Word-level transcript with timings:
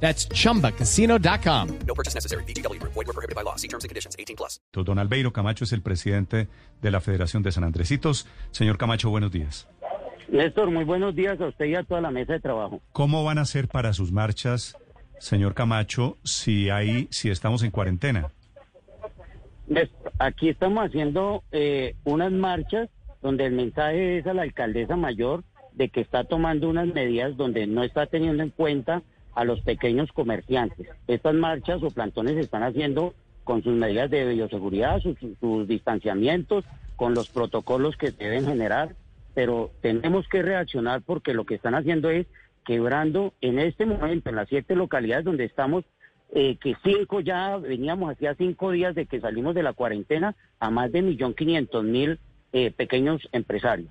That's 0.00 0.28
chumbacasino.com. 0.28 1.68
No 1.86 1.94
purchase 1.94 2.14
necessary. 2.14 2.44
BGW. 2.44 2.80
Void 2.82 2.94
were 2.94 3.12
prohibited 3.12 3.34
by 3.34 3.42
law. 3.42 3.56
See 3.56 3.68
terms 3.68 3.84
and 3.84 3.88
conditions. 3.88 4.14
18 4.18 4.36
plus. 4.36 4.60
Don 4.72 4.98
Albeiro 4.98 5.32
Camacho 5.32 5.64
es 5.64 5.72
el 5.72 5.82
presidente 5.82 6.48
de 6.82 6.90
la 6.90 7.00
Federación 7.00 7.42
de 7.42 7.50
San 7.50 7.64
Andresitos. 7.64 8.26
Señor 8.52 8.78
Camacho, 8.78 9.10
buenos 9.10 9.32
días. 9.32 9.66
Néstor, 10.28 10.70
muy 10.70 10.84
buenos 10.84 11.14
días 11.14 11.40
a 11.40 11.46
usted 11.46 11.66
y 11.66 11.74
a 11.74 11.84
toda 11.84 12.00
la 12.00 12.10
mesa 12.10 12.34
de 12.34 12.40
trabajo. 12.40 12.80
¿Cómo 12.92 13.24
van 13.24 13.38
a 13.38 13.44
ser 13.44 13.68
para 13.68 13.92
sus 13.92 14.10
marchas, 14.10 14.76
señor 15.18 15.54
Camacho, 15.54 16.18
si 16.24 16.68
hay, 16.68 17.08
si 17.10 17.30
estamos 17.30 17.62
en 17.62 17.70
cuarentena? 17.70 18.32
Néstor, 19.68 20.12
aquí 20.18 20.48
estamos 20.48 20.84
haciendo 20.84 21.42
eh, 21.52 21.94
unas 22.04 22.32
marchas 22.32 22.88
donde 23.22 23.46
el 23.46 23.52
mensaje 23.52 24.18
es 24.18 24.26
a 24.26 24.34
la 24.34 24.42
alcaldesa 24.42 24.96
mayor 24.96 25.44
de 25.72 25.90
que 25.90 26.00
está 26.00 26.24
tomando 26.24 26.68
unas 26.68 26.88
medidas 26.88 27.36
donde 27.36 27.66
no 27.66 27.82
está 27.82 28.06
teniendo 28.06 28.42
en 28.42 28.50
cuenta 28.50 29.02
a 29.36 29.44
los 29.44 29.60
pequeños 29.60 30.10
comerciantes. 30.12 30.88
Estas 31.06 31.34
marchas 31.34 31.82
o 31.82 31.90
plantones 31.90 32.34
se 32.34 32.40
están 32.40 32.62
haciendo 32.62 33.14
con 33.44 33.62
sus 33.62 33.74
medidas 33.74 34.10
de 34.10 34.24
bioseguridad, 34.24 34.98
sus, 35.00 35.16
sus 35.38 35.68
distanciamientos, 35.68 36.64
con 36.96 37.14
los 37.14 37.28
protocolos 37.28 37.96
que 37.96 38.10
deben 38.10 38.46
generar, 38.46 38.96
pero 39.34 39.70
tenemos 39.82 40.26
que 40.28 40.42
reaccionar 40.42 41.02
porque 41.02 41.34
lo 41.34 41.44
que 41.44 41.54
están 41.54 41.74
haciendo 41.74 42.08
es 42.10 42.26
quebrando 42.64 43.34
en 43.42 43.58
este 43.58 43.84
momento 43.84 44.30
en 44.30 44.36
las 44.36 44.48
siete 44.48 44.74
localidades 44.74 45.26
donde 45.26 45.44
estamos, 45.44 45.84
eh, 46.32 46.56
que 46.56 46.74
cinco 46.82 47.20
ya 47.20 47.58
veníamos 47.58 48.10
hacía 48.10 48.34
cinco 48.34 48.72
días 48.72 48.94
de 48.94 49.06
que 49.06 49.20
salimos 49.20 49.54
de 49.54 49.62
la 49.62 49.74
cuarentena 49.74 50.34
a 50.58 50.70
más 50.70 50.90
de 50.90 51.02
millón 51.02 51.34
quinientos 51.34 51.84
mil 51.84 52.18
eh, 52.52 52.70
pequeños 52.70 53.28
empresarios. 53.32 53.90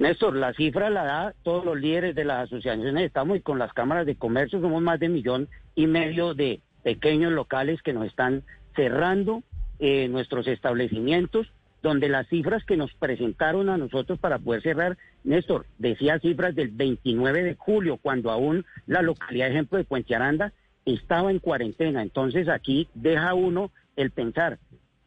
Néstor, 0.00 0.34
la 0.34 0.54
cifra 0.54 0.88
la 0.88 1.04
da 1.04 1.34
todos 1.42 1.62
los 1.62 1.78
líderes 1.78 2.14
de 2.14 2.24
las 2.24 2.44
asociaciones. 2.44 3.04
Estamos 3.04 3.36
y 3.36 3.42
con 3.42 3.58
las 3.58 3.74
cámaras 3.74 4.06
de 4.06 4.16
comercio 4.16 4.58
somos 4.58 4.80
más 4.80 4.98
de 4.98 5.10
millón 5.10 5.46
y 5.74 5.86
medio 5.86 6.32
de 6.32 6.60
pequeños 6.82 7.30
locales 7.32 7.82
que 7.82 7.92
nos 7.92 8.06
están 8.06 8.42
cerrando 8.74 9.42
eh, 9.78 10.08
nuestros 10.08 10.46
establecimientos, 10.46 11.52
donde 11.82 12.08
las 12.08 12.26
cifras 12.28 12.64
que 12.64 12.78
nos 12.78 12.94
presentaron 12.94 13.68
a 13.68 13.76
nosotros 13.76 14.18
para 14.18 14.38
poder 14.38 14.62
cerrar, 14.62 14.96
Néstor, 15.22 15.66
decía 15.76 16.18
cifras 16.18 16.54
del 16.54 16.68
29 16.68 17.42
de 17.42 17.54
julio, 17.56 17.98
cuando 17.98 18.30
aún 18.30 18.64
la 18.86 19.02
localidad, 19.02 19.50
ejemplo, 19.50 19.76
de 19.76 19.84
Puente 19.84 20.14
Aranda 20.14 20.54
estaba 20.86 21.30
en 21.30 21.40
cuarentena. 21.40 22.00
Entonces 22.00 22.48
aquí 22.48 22.88
deja 22.94 23.34
uno 23.34 23.70
el 23.96 24.12
pensar, 24.12 24.58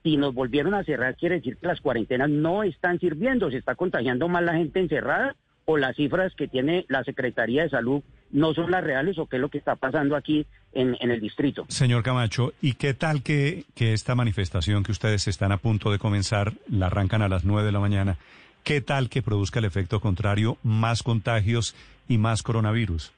si 0.03 0.17
nos 0.17 0.33
volvieron 0.33 0.73
a 0.73 0.83
cerrar, 0.83 1.15
quiere 1.15 1.35
decir 1.35 1.57
que 1.57 1.67
las 1.67 1.81
cuarentenas 1.81 2.29
no 2.29 2.63
están 2.63 2.99
sirviendo, 2.99 3.49
se 3.49 3.57
está 3.57 3.75
contagiando 3.75 4.27
más 4.27 4.43
la 4.43 4.53
gente 4.53 4.79
encerrada 4.79 5.35
o 5.65 5.77
las 5.77 5.95
cifras 5.95 6.33
que 6.35 6.47
tiene 6.47 6.85
la 6.89 7.03
Secretaría 7.03 7.63
de 7.63 7.69
Salud 7.69 8.03
no 8.31 8.53
son 8.53 8.71
las 8.71 8.83
reales 8.83 9.17
o 9.17 9.27
qué 9.27 9.37
es 9.37 9.41
lo 9.41 9.49
que 9.49 9.59
está 9.59 9.75
pasando 9.75 10.15
aquí 10.15 10.45
en, 10.73 10.97
el 10.99 11.21
distrito. 11.21 11.65
Señor 11.69 12.03
Camacho, 12.03 12.51
¿y 12.61 12.73
qué 12.73 12.93
tal 12.93 13.21
que, 13.21 13.63
que 13.75 13.93
esta 13.93 14.15
manifestación 14.15 14.83
que 14.83 14.91
ustedes 14.91 15.27
están 15.27 15.51
a 15.51 15.57
punto 15.57 15.91
de 15.91 15.99
comenzar, 15.99 16.53
la 16.67 16.87
arrancan 16.87 17.21
a 17.21 17.29
las 17.29 17.45
nueve 17.45 17.65
de 17.65 17.71
la 17.71 17.79
mañana, 17.79 18.17
qué 18.63 18.81
tal 18.81 19.09
que 19.09 19.21
produzca 19.21 19.59
el 19.59 19.65
efecto 19.65 20.01
contrario, 20.01 20.57
más 20.63 21.03
contagios 21.03 21.75
y 22.09 22.17
más 22.17 22.43
coronavirus? 22.43 23.13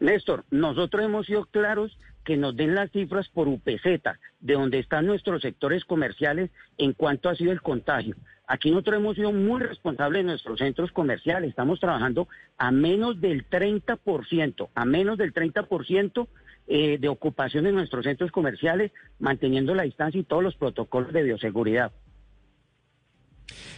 Néstor, 0.00 0.44
nosotros 0.50 1.04
hemos 1.04 1.26
sido 1.26 1.44
claros 1.46 1.96
que 2.24 2.36
nos 2.36 2.54
den 2.54 2.74
las 2.74 2.90
cifras 2.90 3.28
por 3.28 3.48
UPZ, 3.48 4.02
de 4.40 4.54
donde 4.54 4.78
están 4.78 5.06
nuestros 5.06 5.42
sectores 5.42 5.84
comerciales 5.84 6.50
en 6.76 6.92
cuanto 6.92 7.28
ha 7.28 7.34
sido 7.34 7.52
el 7.52 7.62
contagio. 7.62 8.16
Aquí 8.46 8.70
nosotros 8.70 8.96
hemos 8.96 9.16
sido 9.16 9.32
muy 9.32 9.60
responsables 9.60 10.20
en 10.20 10.26
nuestros 10.26 10.58
centros 10.58 10.92
comerciales, 10.92 11.50
estamos 11.50 11.80
trabajando 11.80 12.28
a 12.56 12.70
menos 12.70 13.20
del 13.20 13.48
30%, 13.48 14.68
a 14.74 14.84
menos 14.84 15.18
del 15.18 15.34
30% 15.34 16.28
eh, 16.66 16.98
de 16.98 17.08
ocupación 17.08 17.66
en 17.66 17.74
nuestros 17.74 18.04
centros 18.04 18.30
comerciales, 18.30 18.92
manteniendo 19.18 19.74
la 19.74 19.82
distancia 19.82 20.20
y 20.20 20.24
todos 20.24 20.42
los 20.42 20.54
protocolos 20.54 21.12
de 21.12 21.22
bioseguridad. 21.22 21.92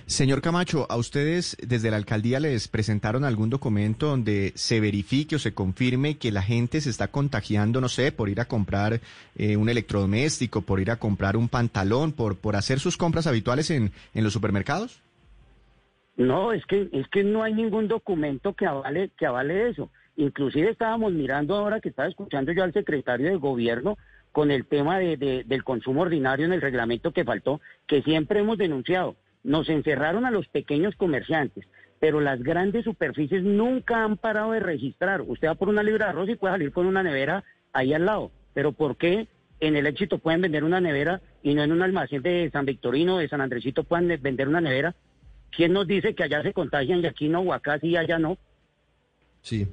Señor 0.06 0.42
Camacho, 0.42 0.86
¿a 0.90 0.96
ustedes 0.96 1.56
desde 1.60 1.90
la 1.90 1.96
alcaldía 1.96 2.40
les 2.40 2.66
presentaron 2.68 3.24
algún 3.24 3.50
documento 3.50 4.06
donde 4.06 4.52
se 4.56 4.80
verifique 4.80 5.36
o 5.36 5.38
se 5.38 5.54
confirme 5.54 6.18
que 6.18 6.32
la 6.32 6.42
gente 6.42 6.80
se 6.80 6.90
está 6.90 7.08
contagiando, 7.08 7.80
no 7.80 7.88
sé, 7.88 8.10
por 8.10 8.28
ir 8.28 8.40
a 8.40 8.46
comprar 8.46 9.00
eh, 9.36 9.56
un 9.56 9.68
electrodoméstico, 9.68 10.62
por 10.62 10.80
ir 10.80 10.90
a 10.90 10.96
comprar 10.96 11.36
un 11.36 11.48
pantalón, 11.48 12.12
por, 12.12 12.36
por 12.36 12.56
hacer 12.56 12.80
sus 12.80 12.96
compras 12.96 13.26
habituales 13.26 13.70
en, 13.70 13.92
en 14.14 14.24
los 14.24 14.32
supermercados? 14.32 15.00
No, 16.16 16.52
es 16.52 16.66
que, 16.66 16.88
es 16.92 17.08
que 17.08 17.24
no 17.24 17.42
hay 17.42 17.54
ningún 17.54 17.88
documento 17.88 18.52
que 18.52 18.66
avale, 18.66 19.10
que 19.16 19.26
eso. 19.68 19.90
Inclusive 20.16 20.70
estábamos 20.70 21.12
mirando 21.12 21.54
ahora 21.54 21.80
que 21.80 21.88
estaba 21.88 22.08
escuchando 22.08 22.52
yo 22.52 22.62
al 22.62 22.74
secretario 22.74 23.30
de 23.30 23.36
gobierno 23.36 23.96
con 24.32 24.50
el 24.50 24.66
tema 24.66 24.98
de, 24.98 25.44
del 25.46 25.64
consumo 25.64 26.02
ordinario 26.02 26.46
en 26.46 26.52
el 26.52 26.60
reglamento 26.60 27.12
que 27.12 27.24
faltó, 27.24 27.60
que 27.86 28.02
siempre 28.02 28.40
hemos 28.40 28.58
denunciado. 28.58 29.16
Nos 29.42 29.68
encerraron 29.68 30.24
a 30.26 30.30
los 30.30 30.48
pequeños 30.48 30.94
comerciantes, 30.96 31.66
pero 31.98 32.20
las 32.20 32.42
grandes 32.42 32.84
superficies 32.84 33.42
nunca 33.42 34.04
han 34.04 34.16
parado 34.16 34.52
de 34.52 34.60
registrar. 34.60 35.22
Usted 35.22 35.48
va 35.48 35.54
por 35.54 35.68
una 35.68 35.82
libra 35.82 36.06
de 36.06 36.10
arroz 36.10 36.28
y 36.28 36.36
puede 36.36 36.54
salir 36.54 36.72
con 36.72 36.86
una 36.86 37.02
nevera 37.02 37.44
ahí 37.72 37.92
al 37.94 38.06
lado. 38.06 38.30
Pero 38.54 38.72
¿por 38.72 38.96
qué 38.96 39.28
en 39.60 39.76
el 39.76 39.86
éxito 39.86 40.18
pueden 40.18 40.40
vender 40.40 40.64
una 40.64 40.80
nevera 40.80 41.20
y 41.42 41.54
no 41.54 41.62
en 41.62 41.72
un 41.72 41.82
almacén 41.82 42.22
de 42.22 42.50
San 42.50 42.66
Victorino, 42.66 43.18
de 43.18 43.28
San 43.28 43.40
Andresito 43.40 43.84
pueden 43.84 44.20
vender 44.20 44.48
una 44.48 44.60
nevera? 44.60 44.94
¿Quién 45.50 45.72
nos 45.72 45.86
dice 45.86 46.14
que 46.14 46.24
allá 46.24 46.42
se 46.42 46.52
contagian 46.52 47.00
y 47.00 47.06
aquí 47.06 47.28
no, 47.28 47.40
o 47.40 47.52
acá 47.52 47.78
sí 47.78 47.96
allá 47.96 48.18
no? 48.18 48.38
Sí. 49.42 49.66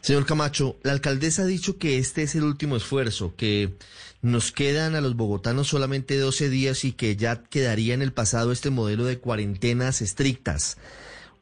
Señor 0.00 0.26
Camacho, 0.26 0.78
la 0.82 0.92
alcaldesa 0.92 1.42
ha 1.42 1.46
dicho 1.46 1.78
que 1.78 1.98
este 1.98 2.22
es 2.22 2.34
el 2.34 2.44
último 2.44 2.76
esfuerzo, 2.76 3.34
que 3.36 3.74
nos 4.22 4.52
quedan 4.52 4.94
a 4.94 5.00
los 5.00 5.16
bogotanos 5.16 5.68
solamente 5.68 6.18
12 6.18 6.48
días 6.48 6.84
y 6.84 6.92
que 6.92 7.16
ya 7.16 7.42
quedaría 7.42 7.94
en 7.94 8.02
el 8.02 8.12
pasado 8.12 8.52
este 8.52 8.70
modelo 8.70 9.04
de 9.04 9.18
cuarentenas 9.18 10.00
estrictas. 10.00 10.78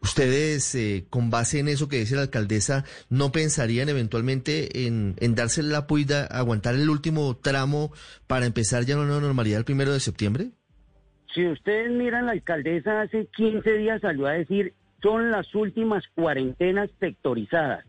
¿Ustedes, 0.02 0.74
eh, 0.74 1.04
con 1.10 1.28
base 1.28 1.58
en 1.58 1.68
eso 1.68 1.88
que 1.88 1.98
dice 1.98 2.16
la 2.16 2.22
alcaldesa, 2.22 2.84
no 3.10 3.32
pensarían 3.32 3.90
eventualmente 3.90 4.86
en, 4.86 5.14
darse 5.34 5.62
la 5.62 5.86
puida, 5.86 6.24
aguantar 6.24 6.74
el 6.74 6.88
último 6.88 7.36
tramo 7.36 7.92
para 8.26 8.46
empezar 8.46 8.84
ya 8.84 8.98
una 8.98 9.20
normalidad 9.20 9.58
el 9.58 9.66
primero 9.66 9.92
de 9.92 10.00
septiembre? 10.00 10.52
Si 11.34 11.46
ustedes 11.46 11.90
miran, 11.90 12.26
la 12.26 12.32
alcaldesa 12.32 13.02
hace 13.02 13.26
15 13.36 13.72
días 13.74 14.00
salió 14.00 14.26
a 14.26 14.32
decir 14.32 14.72
son 15.02 15.30
las 15.30 15.54
últimas 15.54 16.06
cuarentenas 16.14 16.90
sectorizadas. 16.98 17.84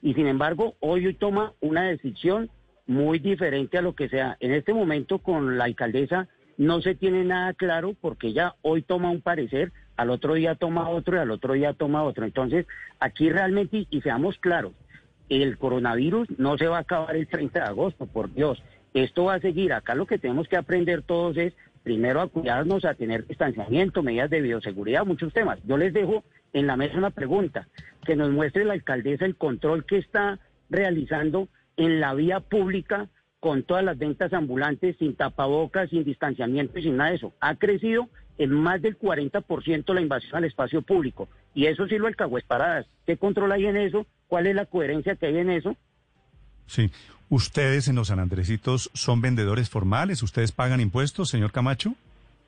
Y 0.00 0.14
sin 0.14 0.26
embargo, 0.26 0.74
hoy 0.80 1.14
toma 1.14 1.52
una 1.60 1.84
decisión 1.84 2.50
muy 2.86 3.18
diferente 3.18 3.78
a 3.78 3.82
lo 3.82 3.94
que 3.94 4.08
sea. 4.08 4.36
En 4.40 4.52
este 4.52 4.74
momento 4.74 5.18
con 5.18 5.58
la 5.58 5.64
alcaldesa 5.64 6.28
no 6.56 6.80
se 6.80 6.94
tiene 6.94 7.24
nada 7.24 7.54
claro 7.54 7.94
porque 8.00 8.28
ella 8.28 8.54
hoy 8.62 8.82
toma 8.82 9.10
un 9.10 9.20
parecer, 9.20 9.72
al 9.96 10.10
otro 10.10 10.34
día 10.34 10.54
toma 10.54 10.88
otro 10.88 11.16
y 11.16 11.20
al 11.20 11.30
otro 11.30 11.54
día 11.54 11.72
toma 11.72 12.02
otro. 12.02 12.24
Entonces, 12.24 12.66
aquí 12.98 13.30
realmente, 13.30 13.86
y 13.88 14.00
seamos 14.00 14.38
claros, 14.38 14.72
el 15.28 15.56
coronavirus 15.56 16.28
no 16.38 16.58
se 16.58 16.66
va 16.66 16.78
a 16.78 16.80
acabar 16.80 17.16
el 17.16 17.26
30 17.26 17.60
de 17.60 17.64
agosto, 17.64 18.06
por 18.06 18.32
Dios. 18.32 18.62
Esto 18.94 19.24
va 19.24 19.34
a 19.34 19.40
seguir. 19.40 19.72
Acá 19.72 19.94
lo 19.94 20.06
que 20.06 20.18
tenemos 20.18 20.48
que 20.48 20.56
aprender 20.56 21.02
todos 21.02 21.36
es 21.36 21.54
primero 21.82 22.20
a 22.20 22.28
cuidarnos, 22.28 22.84
a 22.84 22.94
tener 22.94 23.26
distanciamiento, 23.26 24.02
medidas 24.02 24.30
de 24.30 24.40
bioseguridad, 24.40 25.06
muchos 25.06 25.32
temas. 25.32 25.58
Yo 25.64 25.76
les 25.76 25.92
dejo 25.92 26.24
en 26.52 26.66
la 26.66 26.76
mesa 26.76 26.98
una 26.98 27.10
pregunta, 27.10 27.68
que 28.04 28.16
nos 28.16 28.30
muestre 28.30 28.64
la 28.64 28.74
alcaldesa 28.74 29.24
el 29.24 29.36
control 29.36 29.84
que 29.84 29.98
está 29.98 30.38
realizando 30.70 31.48
en 31.76 32.00
la 32.00 32.14
vía 32.14 32.40
pública 32.40 33.08
con 33.40 33.64
todas 33.64 33.84
las 33.84 33.98
ventas 33.98 34.32
ambulantes, 34.32 34.96
sin 34.98 35.16
tapabocas, 35.16 35.90
sin 35.90 36.04
distanciamiento 36.04 36.78
y 36.78 36.84
sin 36.84 36.96
nada 36.96 37.10
de 37.10 37.16
eso. 37.16 37.32
Ha 37.40 37.56
crecido 37.56 38.08
en 38.38 38.50
más 38.50 38.80
del 38.80 38.98
40% 38.98 39.92
la 39.92 40.00
invasión 40.00 40.36
al 40.36 40.44
espacio 40.44 40.82
público. 40.82 41.28
Y 41.54 41.66
eso 41.66 41.86
sí 41.88 41.98
lo 41.98 42.06
alcahués 42.06 42.44
paradas. 42.44 42.86
¿Qué 43.04 43.16
control 43.16 43.52
hay 43.52 43.66
en 43.66 43.76
eso? 43.76 44.06
¿Cuál 44.28 44.46
es 44.46 44.54
la 44.54 44.66
coherencia 44.66 45.16
que 45.16 45.26
hay 45.26 45.38
en 45.38 45.50
eso? 45.50 45.76
Sí. 46.66 46.90
¿Ustedes 47.28 47.88
en 47.88 47.96
los 47.96 48.08
San 48.08 48.18
Andresitos 48.18 48.90
son 48.94 49.20
vendedores 49.20 49.70
formales? 49.70 50.22
¿Ustedes 50.22 50.52
pagan 50.52 50.80
impuestos, 50.80 51.30
señor 51.30 51.50
Camacho? 51.50 51.94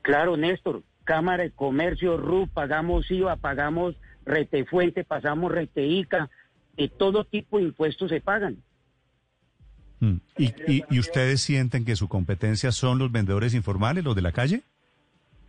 Claro, 0.01 0.37
Néstor. 0.37 0.83
Cámara 1.05 1.43
de 1.43 1.51
Comercio, 1.51 2.17
RU, 2.17 2.47
pagamos 2.53 3.09
IVA, 3.09 3.37
pagamos 3.37 3.95
retefuente, 4.25 5.03
pasamos 5.05 5.51
reteica, 5.51 6.29
y 6.75 6.89
todo 6.89 7.23
tipo 7.23 7.57
de 7.57 7.63
impuestos 7.63 8.09
se 8.09 8.19
pagan. 8.19 8.57
Mm. 10.01 10.15
¿Y, 10.37 10.45
y, 10.67 10.83
y 10.89 10.99
ustedes 10.99 11.39
sienten 11.41 11.85
que 11.85 11.95
su 11.95 12.09
competencia 12.09 12.71
son 12.71 12.99
los 12.99 13.11
vendedores 13.11 13.53
informales, 13.53 14.03
los 14.03 14.15
de 14.15 14.21
la 14.21 14.31
calle? 14.33 14.61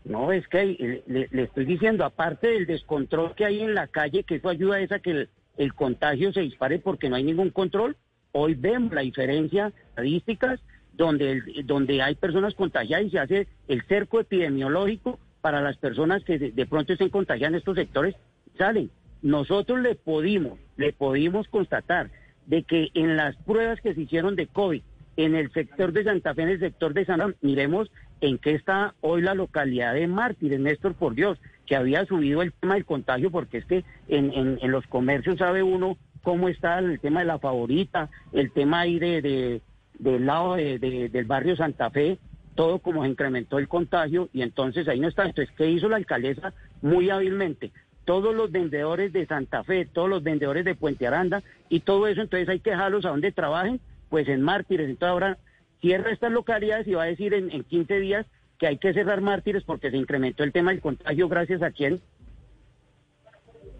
No, 0.05 0.31
es 0.31 0.47
que 0.47 0.59
hay- 0.59 1.03
le, 1.09 1.29
le 1.33 1.43
estoy 1.43 1.65
diciendo, 1.65 2.05
aparte 2.05 2.47
del 2.49 2.67
descontrol 2.67 3.35
que 3.35 3.45
hay 3.45 3.61
en 3.61 3.75
la 3.75 3.89
calle, 3.89 4.23
que 4.23 4.37
eso 4.37 4.49
ayuda 4.49 4.77
a 4.89 4.99
que 5.01 5.11
el, 5.11 5.29
el 5.57 5.75
contagio 5.75 6.33
se 6.33 6.43
dispare 6.43 6.79
porque 6.79 7.09
no 7.09 7.17
hay 7.17 7.25
ningún 7.25 7.51
control, 7.51 7.97
hoy 8.31 8.55
vemos 8.55 8.93
la 8.93 9.01
diferencia 9.01 9.73
estadísticas 9.89 10.61
donde, 10.93 11.33
el- 11.33 11.67
donde 11.67 12.03
hay 12.03 12.15
personas 12.15 12.55
contagiadas 12.55 13.07
y 13.07 13.11
se 13.11 13.19
hace 13.19 13.49
el 13.67 13.83
cerco 13.89 14.21
epidemiológico 14.21 15.19
para 15.47 15.61
las 15.61 15.77
personas 15.77 16.25
que 16.25 16.41
de, 16.41 16.67
pronto 16.67 16.93
estén 16.93 17.09
contagiadas 17.09 17.53
en 17.53 17.59
estos 17.59 17.77
sectores, 17.77 18.17
salen. 18.59 18.91
Nosotros 19.23 19.79
le 19.81 19.95
pudimos, 19.95 20.59
le 20.77 20.93
pudimos 20.93 21.47
constatar 21.47 22.11
de 22.47 22.65
que 22.65 22.89
en 22.95 23.17
las 23.17 23.37
pruebas 23.37 23.81
que 23.81 23.95
se 23.95 24.01
hicieron 24.01 24.35
de 24.35 24.49
COVID 24.49 24.83
en 25.17 25.37
el 25.37 25.53
sector 25.53 25.93
de 25.93 26.03
Santa 26.03 26.35
Fe, 26.35 26.43
en 26.43 26.49
el 26.49 26.59
sector 26.59 26.95
de 26.95 27.05
San 27.05 27.37
miremos 27.43 27.93
en 28.21 28.39
qué 28.39 28.55
está 28.57 28.95
hoy 29.03 29.23
la 29.23 29.35
localidad 29.37 29.95
de 29.95 30.09
Mártires, 30.09 30.59
Néstor, 30.59 30.95
por 30.95 31.15
Dios, 31.15 31.39
que 31.65 31.77
había 31.77 32.05
subido 32.07 32.43
el 32.43 32.53
tema 32.53 32.75
del 32.75 32.85
contagio, 32.85 33.31
porque 33.31 33.59
es 33.59 33.65
que 33.67 33.85
en, 34.09 34.59
los 34.69 34.85
comercios 34.89 35.39
sabe 35.39 35.63
uno 35.63 35.97
cómo 36.25 36.49
está 36.49 36.81
el 36.81 36.99
tema 36.99 37.21
de 37.21 37.27
la 37.27 37.39
favorita, 37.39 38.11
el 38.33 38.51
tema 38.51 38.81
ahí 38.81 38.99
de, 38.99 39.23
de- 39.23 39.61
del 40.01 40.27
lado 40.27 40.57
de- 40.57 40.81
de- 40.81 41.09
del 41.09 41.25
barrio 41.25 41.55
Santa 41.55 41.89
Fe, 41.91 42.19
todo 42.57 42.81
como 42.81 43.05
se 43.05 43.11
incrementó 43.11 43.59
el 43.59 43.69
contagio 43.69 44.29
y 44.33 44.43
entonces 44.43 44.89
ahí 44.89 44.99
no 44.99 45.09
está. 45.09 45.25
Entonces, 45.25 45.55
¿qué 45.57 45.71
hizo 45.71 45.89
la 45.89 45.97
alcaldesa? 45.97 46.53
Muy 46.83 47.11
hábilmente. 47.11 47.71
Todos 48.05 48.35
los 48.35 48.51
vendedores 48.51 49.13
de 49.13 49.27
Santa 49.27 49.63
Fe, 49.63 49.87
todos 49.87 50.09
los 50.09 50.23
vendedores 50.23 50.65
de 50.65 50.75
Puente 50.75 51.07
Aranda 51.07 51.43
y 51.69 51.81
todo 51.81 52.09
eso, 52.09 52.23
entonces 52.23 52.49
hay 52.49 52.61
que 52.61 52.71
dejarlos 52.71 53.05
a 53.05 53.11
donde 53.11 53.31
trabajen, 53.31 53.81
pues 54.09 54.27
en 54.29 54.43
Mártires. 54.43 54.89
Entonces 54.89 55.13
ahora 55.13 55.39
cierra 55.81 56.11
estas 56.11 56.33
localidades 56.33 56.89
y 56.89 56.95
va 56.95 57.05
a 57.05 57.07
decir 57.07 57.35
en, 57.35 57.51
en 57.51 57.63
15 57.63 58.01
días 58.01 58.27
que 58.59 58.67
hay 58.67 58.79
que 58.79 58.93
cerrar 58.95 59.21
Mártires 59.21 59.63
porque 59.65 59.91
se 59.91 59.97
incrementó 59.97 60.43
el 60.43 60.53
tema 60.53 60.71
del 60.73 60.81
contagio 60.81 61.29
gracias 61.29 61.63
a 61.63 61.71
quién. 61.71 62.01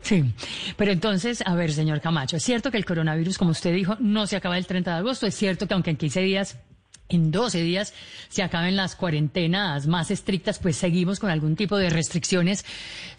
Sí, 0.03 0.23
pero 0.77 0.93
entonces, 0.93 1.43
a 1.47 1.55
ver, 1.55 1.73
señor 1.73 2.01
Camacho, 2.01 2.37
es 2.37 2.43
cierto 2.43 2.71
que 2.71 2.77
el 2.77 2.85
coronavirus, 2.85 3.39
como 3.39 3.51
usted 3.51 3.75
dijo, 3.75 3.97
no 3.99 4.27
se 4.27 4.37
acaba 4.37 4.57
el 4.59 4.67
30 4.67 4.93
de 4.93 4.99
agosto, 4.99 5.27
es 5.27 5.35
cierto 5.35 5.67
que 5.67 5.75
aunque 5.75 5.91
en 5.91 5.97
15 5.97 6.21
días 6.21 6.61
en 7.09 7.31
12 7.31 7.63
días 7.63 7.95
se 8.29 8.43
acaben 8.43 8.77
las 8.77 8.97
cuarentenas 8.97 9.87
más 9.87 10.11
estrictas, 10.11 10.59
pues 10.59 10.77
seguimos 10.77 11.21
con 11.21 11.31
algún 11.31 11.57
tipo 11.57 11.77
de 11.77 11.91
restricciones 11.91 12.65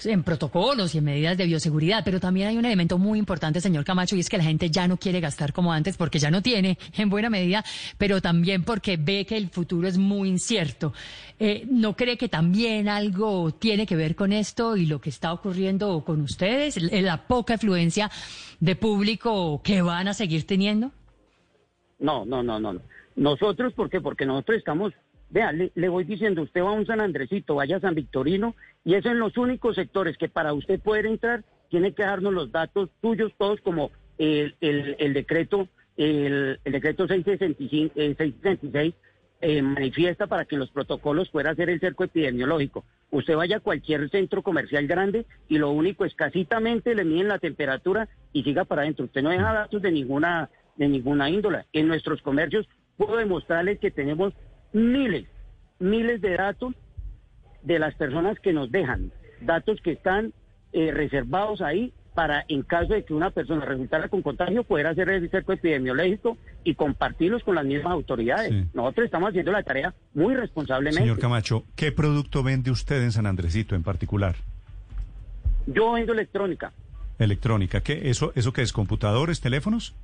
en 0.03 0.23
protocolos 0.23 0.93
y 0.93 0.97
en 0.97 1.05
medidas 1.05 1.37
de 1.37 1.45
bioseguridad. 1.45 2.03
Pero 2.03 2.19
también 2.19 2.47
hay 2.47 2.57
un 2.57 2.65
elemento 2.65 2.97
muy 2.97 3.19
importante, 3.19 3.61
señor 3.61 3.85
Camacho, 3.85 4.15
y 4.15 4.19
es 4.19 4.29
que 4.29 4.37
la 4.37 4.43
gente 4.43 4.69
ya 4.69 4.87
no 4.87 4.97
quiere 4.97 5.19
gastar 5.19 5.53
como 5.53 5.71
antes 5.71 5.97
porque 5.97 6.19
ya 6.19 6.31
no 6.31 6.41
tiene 6.41 6.77
en 6.97 7.09
buena 7.09 7.29
medida, 7.29 7.63
pero 7.97 8.21
también 8.21 8.63
porque 8.63 8.97
ve 8.97 9.25
que 9.25 9.37
el 9.37 9.49
futuro 9.49 9.87
es 9.87 9.97
muy 9.97 10.29
incierto. 10.29 10.93
Eh, 11.39 11.65
¿No 11.69 11.95
cree 11.95 12.17
que 12.17 12.29
también 12.29 12.89
algo 12.89 13.51
tiene 13.51 13.85
que 13.85 13.95
ver 13.95 14.15
con 14.15 14.33
esto 14.33 14.75
y 14.75 14.85
lo 14.85 14.99
que 14.99 15.09
está 15.09 15.31
ocurriendo 15.33 16.03
con 16.03 16.21
ustedes? 16.21 16.81
La 16.91 17.27
poca 17.27 17.55
afluencia 17.55 18.09
de 18.59 18.75
público 18.75 19.61
que 19.63 19.81
van 19.81 20.07
a 20.07 20.13
seguir 20.13 20.45
teniendo. 20.45 20.91
No, 21.99 22.25
no, 22.25 22.43
no. 22.43 22.59
no. 22.59 22.79
Nosotros, 23.17 23.73
¿por 23.73 23.89
qué? 23.89 23.99
Porque 23.99 24.27
nosotros 24.27 24.59
estamos, 24.59 24.93
vea, 25.31 25.51
le, 25.51 25.89
voy 25.89 26.03
diciendo, 26.03 26.43
usted 26.43 26.61
va 26.61 26.69
a 26.69 26.73
un 26.73 26.85
San 26.85 27.01
Andresito, 27.01 27.55
vaya 27.55 27.77
a 27.77 27.81
San 27.81 27.95
Victorino, 27.95 28.55
y 28.85 28.93
es 28.93 29.05
en 29.07 29.19
los 29.19 29.37
únicos 29.37 29.75
sectores 29.75 30.17
que 30.17 30.29
para 30.29 30.53
usted 30.53 30.79
poder 30.79 31.07
entrar, 31.07 31.43
tiene 31.69 31.93
que 31.93 32.03
darnos 32.03 32.31
los 32.31 32.51
datos 32.51 32.89
tuyos 33.01 33.33
todos 33.37 33.59
como 33.61 33.91
el, 34.19 34.55
el, 34.61 34.95
el 34.99 35.13
decreto, 35.13 35.67
el, 35.97 36.59
el 36.63 36.71
decreto 36.71 37.07
665, 37.07 37.93
eh, 37.95 38.15
666 38.15 38.93
eh, 39.41 39.61
manifiesta 39.63 40.27
para 40.27 40.45
que 40.45 40.55
los 40.55 40.69
protocolos 40.69 41.29
pueda 41.29 41.49
hacer 41.49 41.71
el 41.71 41.79
cerco 41.79 42.03
epidemiológico. 42.03 42.85
Usted 43.09 43.35
vaya 43.35 43.57
a 43.57 43.61
cualquier 43.61 44.09
centro 44.11 44.43
comercial 44.43 44.85
grande 44.87 45.25
y 45.49 45.57
lo 45.57 45.71
único 45.71 46.05
es 46.05 46.13
casitamente 46.13 46.95
le 46.95 47.03
miden 47.03 47.27
la 47.27 47.39
temperatura 47.39 48.07
y 48.31 48.43
siga 48.43 48.65
para 48.65 48.83
adentro. 48.83 49.05
Usted 49.05 49.23
no 49.23 49.29
deja 49.29 49.53
datos 49.53 49.81
de 49.81 49.91
ninguna 49.91 50.49
de 50.75 50.87
ninguna 50.87 51.29
índola. 51.29 51.65
En 51.73 51.87
nuestros 51.87 52.21
comercios 52.21 52.67
puedo 52.97 53.15
demostrarles 53.17 53.79
que 53.79 53.91
tenemos 53.91 54.33
miles, 54.73 55.27
miles 55.79 56.21
de 56.21 56.35
datos 56.35 56.73
de 57.63 57.79
las 57.79 57.95
personas 57.95 58.39
que 58.39 58.53
nos 58.53 58.71
dejan, 58.71 59.11
datos 59.41 59.79
que 59.81 59.91
están 59.91 60.33
eh, 60.73 60.91
reservados 60.91 61.61
ahí 61.61 61.93
para 62.17 62.45
en 62.47 62.63
caso 62.63 62.95
de 62.95 63.05
que 63.05 63.13
una 63.13 63.29
persona 63.29 63.63
resultara 63.63 64.09
con 64.09 64.23
contagio 64.23 64.63
poder 64.63 64.87
hacer 64.87 65.07
el 65.09 65.29
cerco 65.29 65.53
epidemiológico 65.53 66.35
y 66.63 66.73
compartirlos 66.73 67.43
con 67.43 67.53
las 67.53 67.63
mismas 67.63 67.93
autoridades. 67.93 68.49
Sí. 68.49 68.65
Nosotros 68.73 69.05
estamos 69.05 69.29
haciendo 69.29 69.51
la 69.51 69.61
tarea 69.61 69.93
muy 70.15 70.33
responsablemente. 70.33 71.01
Señor 71.01 71.19
Camacho, 71.19 71.63
¿qué 71.75 71.91
producto 71.91 72.41
vende 72.41 72.71
usted 72.71 73.03
en 73.03 73.11
San 73.11 73.27
Andresito 73.27 73.75
en 73.75 73.83
particular? 73.83 74.35
Yo 75.67 75.91
vendo 75.91 76.13
electrónica. 76.13 76.73
Electrónica. 77.19 77.81
¿Qué? 77.81 78.09
¿Eso, 78.09 78.31
eso 78.33 78.51
qué 78.51 78.63
es? 78.63 78.73
¿Computadores, 78.73 79.39
teléfonos? 79.39 79.95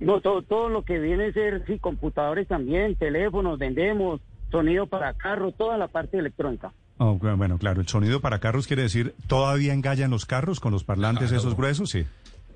No, 0.00 0.20
todo, 0.20 0.42
todo 0.42 0.68
lo 0.68 0.84
que 0.84 0.98
viene 0.98 1.26
a 1.26 1.32
ser, 1.32 1.64
sí, 1.66 1.78
computadores 1.78 2.46
también, 2.46 2.94
teléfonos, 2.96 3.58
vendemos, 3.58 4.20
sonido 4.50 4.86
para 4.86 5.12
carro, 5.14 5.52
toda 5.52 5.76
la 5.76 5.88
parte 5.88 6.18
electrónica. 6.18 6.72
Oh, 6.98 7.14
bueno, 7.14 7.58
claro, 7.58 7.80
el 7.80 7.88
sonido 7.88 8.20
para 8.20 8.40
carros 8.40 8.66
quiere 8.66 8.82
decir, 8.82 9.14
¿todavía 9.28 9.72
engallan 9.72 10.10
los 10.10 10.26
carros 10.26 10.58
con 10.58 10.72
los 10.72 10.82
parlantes 10.84 11.30
esos 11.30 11.56
gruesos? 11.56 11.90
Sí. 11.90 12.04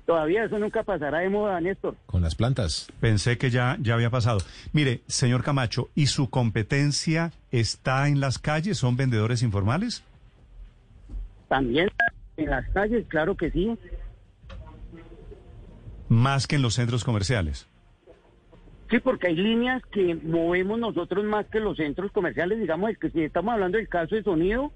Todavía 0.05 0.43
eso 0.43 0.59
nunca 0.59 0.83
pasará 0.83 1.19
de 1.19 1.29
moda, 1.29 1.61
Néstor. 1.61 1.95
Con 2.05 2.21
las 2.21 2.35
plantas. 2.35 2.91
Pensé 2.99 3.37
que 3.37 3.49
ya, 3.49 3.77
ya 3.79 3.93
había 3.93 4.09
pasado. 4.09 4.39
Mire, 4.73 4.99
señor 5.07 5.43
Camacho, 5.43 5.89
¿y 5.95 6.07
su 6.07 6.29
competencia 6.29 7.31
está 7.51 8.09
en 8.09 8.19
las 8.19 8.37
calles? 8.37 8.77
¿Son 8.77 8.97
vendedores 8.97 9.43
informales? 9.43 10.03
También 11.47 11.87
en 12.35 12.49
las 12.49 12.67
calles, 12.71 13.05
claro 13.07 13.37
que 13.37 13.49
sí. 13.51 13.77
Más 16.13 16.47
que 16.47 16.55
en 16.57 16.61
los 16.61 16.75
centros 16.75 17.03
comerciales. 17.03 17.67
Sí, 18.89 18.99
porque 18.99 19.27
hay 19.27 19.35
líneas 19.35 19.81
que 19.91 20.13
movemos 20.15 20.77
nosotros 20.79 21.25
más 21.25 21.47
que 21.47 21.59
los 21.59 21.77
centros 21.77 22.11
comerciales. 22.11 22.59
Digamos, 22.59 22.91
es 22.91 22.97
que 22.99 23.09
si 23.09 23.23
estamos 23.23 23.53
hablando 23.53 23.77
del 23.79 23.87
caso 23.89 24.15
de 24.15 24.23
sonido, 24.23 24.71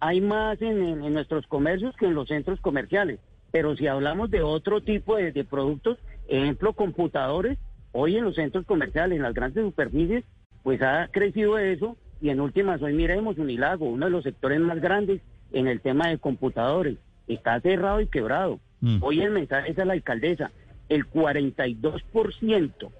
hay 0.00 0.20
más 0.20 0.60
en, 0.62 0.82
en- 0.82 1.04
en 1.04 1.12
nuestros 1.12 1.46
comercios 1.46 1.94
que 1.96 2.06
en 2.06 2.14
los 2.14 2.28
centros 2.28 2.60
comerciales. 2.60 3.20
Pero 3.50 3.76
si 3.76 3.86
hablamos 3.86 4.30
de 4.30 4.42
otro 4.42 4.80
tipo 4.82 5.16
de, 5.16 5.32
de 5.32 5.44
productos, 5.44 5.98
ejemplo, 6.28 6.72
computadores, 6.72 7.58
hoy 7.92 8.16
en 8.16 8.24
los 8.24 8.36
centros 8.36 8.64
comerciales, 8.64 9.16
en 9.16 9.22
las 9.22 9.34
grandes 9.34 9.64
superficies, 9.64 10.24
pues 10.62 10.80
ha 10.82 11.08
crecido 11.10 11.58
eso. 11.58 11.96
Y 12.22 12.30
en 12.30 12.40
últimas, 12.40 12.80
hoy 12.82 12.94
miremos 12.94 13.36
Unilago, 13.38 13.84
uno 13.86 14.06
de 14.06 14.10
los 14.12 14.24
sectores 14.24 14.60
más 14.60 14.80
grandes 14.80 15.20
en 15.52 15.66
el 15.68 15.80
tema 15.80 16.08
de 16.08 16.18
computadores. 16.18 16.96
Está 17.26 17.60
cerrado 17.60 18.00
y 18.00 18.06
quebrado. 18.06 18.60
Mm. 18.80 19.02
Hoy 19.02 19.20
el 19.20 19.30
mensaje 19.30 19.72
es 19.72 19.78
a 19.78 19.84
la 19.84 19.92
alcaldesa. 19.92 20.50
El 20.88 21.08
42% 21.10 22.90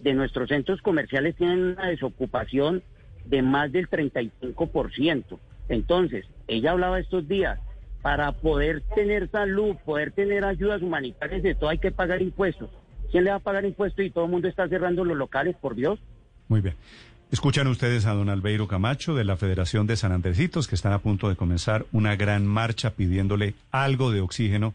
de 0.00 0.14
nuestros 0.14 0.48
centros 0.48 0.80
comerciales 0.82 1.36
tienen 1.36 1.62
una 1.62 1.88
desocupación 1.88 2.82
de 3.24 3.42
más 3.42 3.70
del 3.72 3.88
35%. 3.88 5.38
Entonces, 5.68 6.26
ella 6.48 6.72
hablaba 6.72 6.98
estos 6.98 7.28
días, 7.28 7.58
para 8.02 8.32
poder 8.32 8.82
tener 8.94 9.30
salud, 9.30 9.76
poder 9.84 10.10
tener 10.10 10.44
ayudas 10.44 10.82
humanitarias, 10.82 11.42
de 11.42 11.54
todo 11.54 11.70
hay 11.70 11.78
que 11.78 11.92
pagar 11.92 12.20
impuestos. 12.20 12.68
¿Quién 13.10 13.24
le 13.24 13.30
va 13.30 13.36
a 13.36 13.40
pagar 13.40 13.64
impuestos 13.64 14.04
y 14.04 14.10
todo 14.10 14.24
el 14.24 14.30
mundo 14.30 14.48
está 14.48 14.68
cerrando 14.68 15.04
los 15.04 15.16
locales, 15.16 15.54
por 15.60 15.76
Dios? 15.76 16.00
Muy 16.48 16.60
bien. 16.60 16.74
Escuchan 17.30 17.66
ustedes 17.68 18.04
a 18.04 18.12
don 18.12 18.28
Albeiro 18.28 18.68
Camacho 18.68 19.14
de 19.14 19.24
la 19.24 19.36
Federación 19.36 19.86
de 19.86 19.96
San 19.96 20.12
Andresitos 20.12 20.68
que 20.68 20.74
están 20.74 20.92
a 20.92 20.98
punto 20.98 21.28
de 21.28 21.36
comenzar 21.36 21.86
una 21.92 22.16
gran 22.16 22.46
marcha 22.46 22.90
pidiéndole 22.90 23.54
algo 23.70 24.10
de 24.10 24.20
oxígeno 24.20 24.74